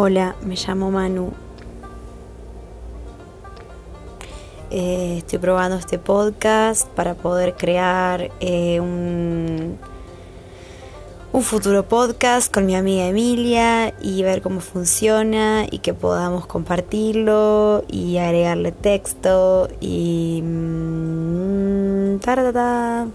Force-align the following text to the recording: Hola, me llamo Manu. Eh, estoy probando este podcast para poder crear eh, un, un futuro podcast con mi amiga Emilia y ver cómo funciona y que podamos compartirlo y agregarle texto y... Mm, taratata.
Hola, 0.00 0.36
me 0.42 0.54
llamo 0.54 0.92
Manu. 0.92 1.32
Eh, 4.70 5.16
estoy 5.18 5.40
probando 5.40 5.76
este 5.76 5.98
podcast 5.98 6.86
para 6.90 7.14
poder 7.14 7.54
crear 7.56 8.30
eh, 8.38 8.78
un, 8.78 9.76
un 11.32 11.42
futuro 11.42 11.88
podcast 11.88 12.54
con 12.54 12.64
mi 12.64 12.76
amiga 12.76 13.08
Emilia 13.08 13.92
y 14.00 14.22
ver 14.22 14.40
cómo 14.40 14.60
funciona 14.60 15.66
y 15.68 15.80
que 15.80 15.94
podamos 15.94 16.46
compartirlo 16.46 17.82
y 17.88 18.18
agregarle 18.18 18.70
texto 18.70 19.68
y... 19.80 20.42
Mm, 20.44 22.20
taratata. 22.20 23.08